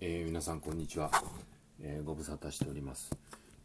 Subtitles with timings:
[0.00, 1.10] えー、皆さんこんにちは、
[1.82, 3.10] えー、ご無沙汰しております、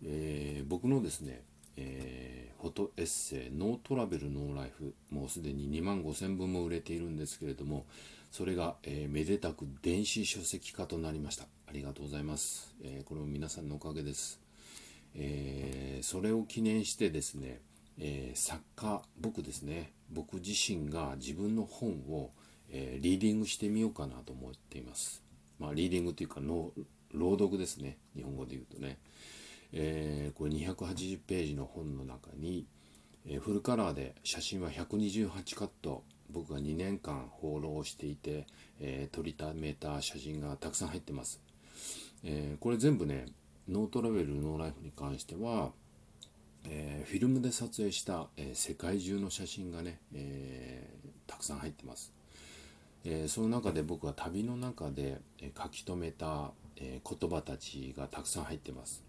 [0.04, 1.44] えー、僕のですね、
[1.78, 7.86] えフォトエッセイ「ノートラベルノーライフ」もうすでに2万5000部も売れているんですけれども
[8.32, 11.44] それが、えめでたく電子書籍化となりました。
[11.68, 14.40] ありがとうございます、えこれも皆さんのおかげです、
[15.14, 17.62] えそれを記念してですね、
[18.00, 22.32] え作家僕ですね僕自身が自分の本を、
[22.72, 25.24] えリーディングしてみようかなと思っています。
[25.60, 26.72] まあ、リーディングというかの
[27.14, 27.98] 朗読ですね。
[28.16, 28.98] 日本語で言うとね、
[29.72, 32.66] えー、これ280ページの本の中に、
[33.28, 36.04] えー、フルカラーで写真は128カット。
[36.32, 38.48] 僕が2年間放浪していて、
[38.80, 41.40] えー、撮りためた写真がたくさん入ってます、
[42.24, 43.26] えこれ全部ね
[43.70, 45.72] ノートラベルノーライフに関しては、
[46.66, 50.90] えフィルムで撮影した、え世界中の写真がね、え
[51.28, 52.12] たくさん入ってます。
[53.06, 59.04] えー、その中で僕は旅の中で、え書き留めた、えー、言葉たちがたくさん入ってます、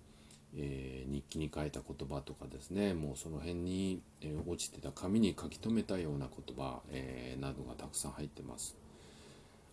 [0.57, 2.95] え、日記に書いた言葉とかですね。
[2.95, 8.77] もうその辺に、え落ちてた紙に書き留めたような言葉、えなどがたくさん入ってます。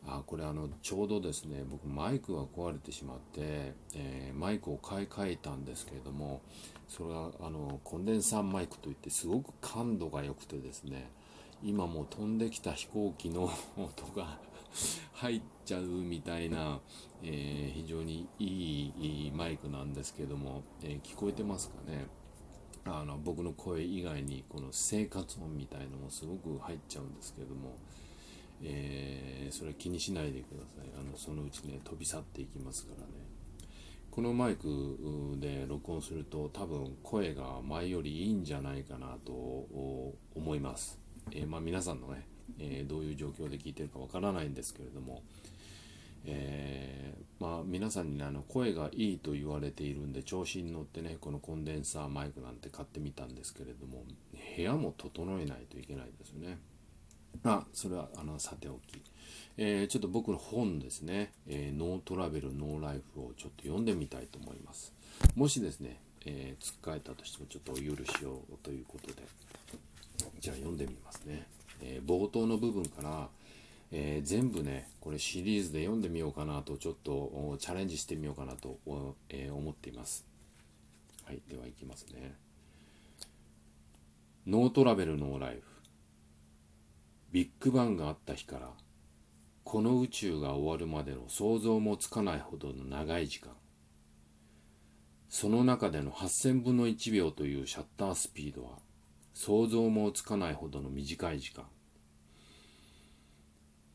[0.07, 6.41] あこれあのちょうどですね僕マイクが壊れてしまって、えマイクを買い替えたんですけれども
[6.87, 11.09] それはあのコンデンサーマイクといってすごく感度が良くてですね
[11.63, 14.39] 今も飛んできた飛行機の音が
[15.13, 16.79] 入っちゃうみたいな、
[17.21, 22.07] えー、非常にいいいいマイクなんですけども、えー、聞こえてますかね？
[22.83, 27.75] あの僕の声以外にこの生活音みたいのもすごく入っちゃうんですけども、
[28.63, 30.89] えー、それ気にしないでください。
[30.99, 33.31] あのそのうちね飛び去っていきますからね。
[34.09, 40.99] このマイクで録音すると多分声が前よりいいんじゃないかなと思います。
[41.31, 42.25] えー、まあ、皆さんのね、
[42.59, 45.21] えー、どういう状況で聞いてるかわからないんですけれども、
[46.25, 54.03] えー、まあ、皆さんに、ね、あの声がいいと言われているんで調子に乗ってねこのコンデンサーマイクなんて買ってみたんですけれども
[54.55, 56.59] 部屋も整えないといけないですよね。
[57.43, 59.01] あそれはあのさておき、
[59.57, 64.93] えー、ちょっと僕の本ですね、えー、ノートラベルノーライフをちょっと読んでみたいと思います。
[65.35, 69.23] もしですね、えー、つっかえたとしてもちょっとお許しをということで、
[70.39, 71.47] じゃあ読んでみますね。
[71.81, 73.29] えー、冒頭の部分から、
[73.91, 78.79] えー、全部ね、これシリーズで読んでみようかなと、ちょっとチャレンジしてみようかなと、
[79.29, 80.25] えー、思っています。
[81.25, 82.35] はい、ではいきますね。
[84.47, 85.61] ノートラベルノーライフ。
[87.31, 88.71] ビッグバンがあった日から、
[89.63, 93.51] この宇宙が終わるまでの想像もつかないほどの長い時間。
[95.29, 98.79] その中での8000分の1秒というシャッタースピードは、
[99.33, 101.65] 想像もつかないほどの短い時間。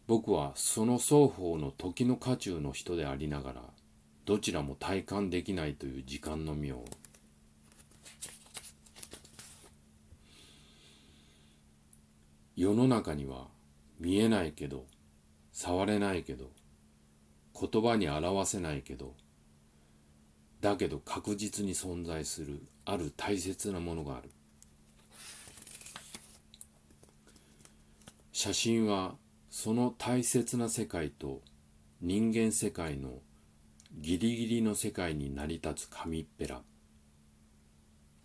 [0.06, 3.62] 僕はその双方の時の渦中の人でありながら
[4.24, 6.84] どちらも体感できないという時間の妙
[12.54, 13.48] 世の中には
[13.98, 14.86] 見えないけど
[15.52, 16.50] 触れないけど
[17.58, 19.14] 言葉に表せないけど
[20.60, 24.30] だけど確実に存在するある大切なものがある。
[28.38, 29.14] 写真は
[29.48, 31.40] その大切な世界と
[32.02, 33.20] 人間世界の
[33.94, 36.60] ギリギリの世界に成り立つ紙っぺら。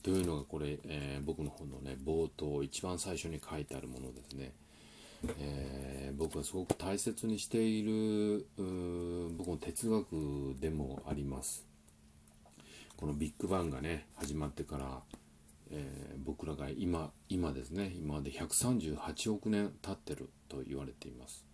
[0.03, 4.51] というのがこれ、えー、僕の本のね冒頭一番最初に書いてあるものですね、
[5.39, 8.45] えー、僕はすごく大切にしている
[9.37, 10.07] 僕の哲学
[10.59, 11.65] でもあります。
[12.97, 14.99] このビッグバンがね始まってから
[15.71, 21.45] えー、僕らが今今ですね今まで138億年経ってると言われています。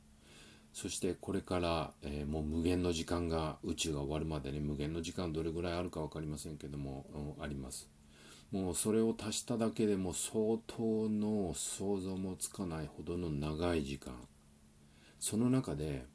[0.74, 7.08] そしてこれから、えー、もう無限の時間が宇宙が終わるまでに無限の時間どれぐらいあるか分かりませんけども、
[7.38, 7.90] うん、あります。
[8.52, 14.14] もうそれを足しただけでも相当の想像もつかないほどの長い時間。
[15.20, 16.06] その中で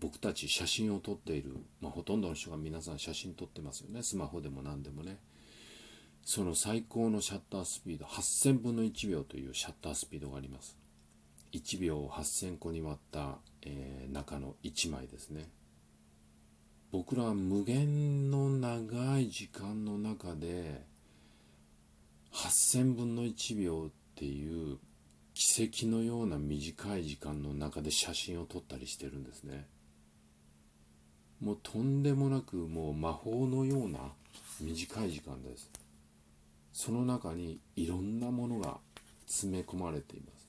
[0.00, 4.02] 僕たち写真を撮っている、まあ、ほとんどの人が皆さん写真撮ってますよね。
[4.02, 5.18] スマホでも何でもね。
[6.30, 10.76] その最高のシャッタースピード8000分の1秒というシャッタースピードがあります。
[11.54, 15.48] 1秒を8000個に割った、えー、中の1枚ですね。
[16.92, 20.82] 僕らは無限の長い時間の中で
[22.34, 24.76] 8000分の1秒っていう
[25.32, 29.66] 奇跡のような短い時間の中で写真を撮ったりしてるんですね。
[31.40, 34.00] もうとんでもなくもう魔法のような
[34.60, 35.77] 短い時間です。
[36.78, 38.78] その中にいろんなものが
[39.26, 40.48] 詰め込まれています。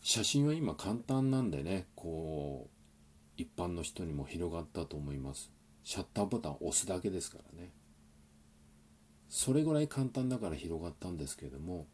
[0.00, 2.70] 写真は今簡単なんでねこう
[3.36, 5.50] 一般の人にも広がったと思います。
[5.82, 7.70] シャッターボタンを押すだけですからね。
[9.28, 11.88] それぐらい簡単だから広がったんですけども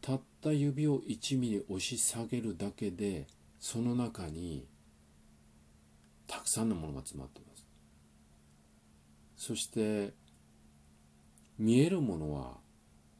[0.00, 3.26] たった指を1ミリ押し下げるだけで
[3.60, 4.64] その中に
[6.26, 7.66] たくさんのものが詰まってます。
[9.36, 10.14] そして
[11.58, 12.58] 見えるものは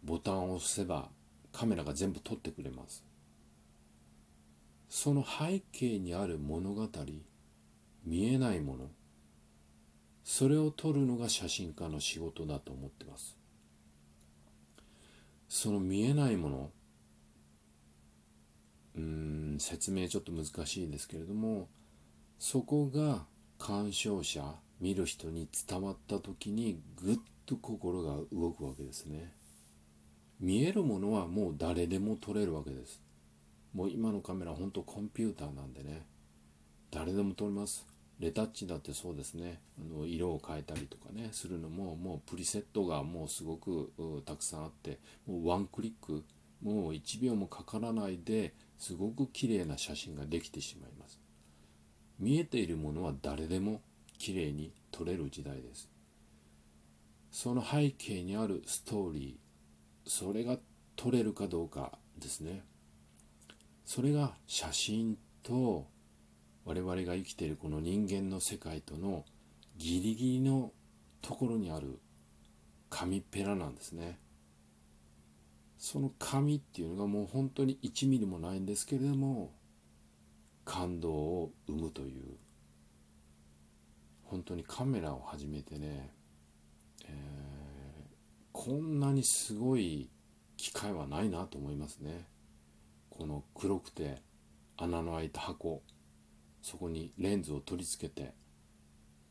[0.05, 1.09] ボタンを押せば
[1.53, 3.05] カメラが全部撮ってくれます。
[4.88, 6.88] その背景にある物語
[8.05, 8.88] 見えないもの
[10.23, 13.37] それを撮るのが写真家の仕事だと思ってます。
[15.49, 16.71] その見えないもの
[18.97, 21.69] うん説明ちょっと難しいですけれども
[22.38, 23.25] そこが
[23.59, 24.43] 鑑賞者
[24.81, 29.32] 見る人に伝わった時にぐっと心が動くわけですね。
[30.38, 33.00] 見えるものはもう誰でも撮れるわけです。
[33.73, 36.05] もう今のカメラ本当コンピューターなんでね。
[36.90, 37.87] 誰でも撮れます。
[38.19, 39.61] レタッチだってそうですね。
[39.78, 43.93] あの色を変えたりとかねするのももうプリセットがもうすごく
[44.25, 46.25] たくさんあってもうワンクリック
[46.62, 51.20] もう1秒もかからないですごく綺麗な写真ができてしまいます。
[52.19, 53.82] 見えているものは誰でも
[54.19, 55.89] 綺麗に撮れる時代です。
[57.31, 60.57] その背景にあるストーリーそれが
[60.95, 62.63] 撮れるかどうかですね。
[63.85, 65.87] それが写真と
[66.65, 69.25] 我々が生きているこの人間の世界との
[69.77, 70.73] ギリギリの
[71.23, 71.99] ところにある
[72.89, 74.19] 紙ペラなんですね。
[75.79, 79.53] その紙っていうのがもう本当に1ミリもないんですけれども
[80.65, 82.37] 感動を生むという。
[84.26, 86.12] 本当にカメラを始めてね、
[87.06, 88.17] えー、
[88.52, 90.11] こんなにすごい
[90.56, 92.26] 機会はないなと思いますね。
[93.11, 94.23] この黒くて
[94.76, 95.82] 穴の開いた箱
[96.61, 98.34] そこにレンズを取り付けて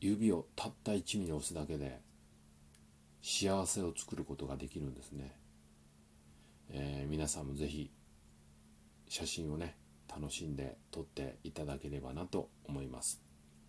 [0.00, 2.00] 指をたった1ミリ押すだけで
[3.22, 5.36] 幸せを作ることができるんですね、
[6.70, 7.90] えー、皆さんも是非
[9.08, 9.76] 写真をね
[10.08, 13.20] 楽しんで撮っていただければなと思います、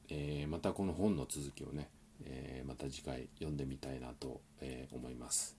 [0.09, 1.89] えー、またこの本の続きをね、
[2.24, 5.57] えー、また次回読んでみたいなと、え思います。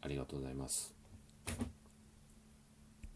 [0.00, 0.94] ありがとうございます。